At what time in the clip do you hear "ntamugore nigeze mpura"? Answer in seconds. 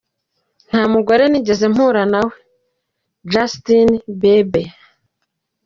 0.67-2.03